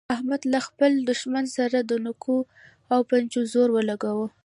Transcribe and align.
احمد 0.15 0.41
له 0.53 0.59
خپل 0.67 0.91
دوښمن 1.09 1.45
سره 1.57 1.77
د 1.83 1.91
نوکو 2.05 2.37
او 2.93 2.99
پنجو 3.09 3.41
زور 3.53 3.69
ولګاوو. 3.73 4.27